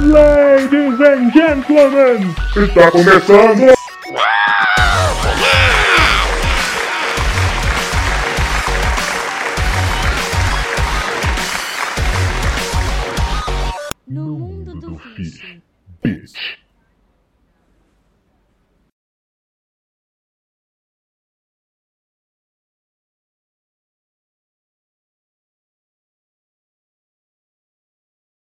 [0.00, 3.74] Ladies and gentlemen, está começando.
[14.06, 16.57] No mundo do fish.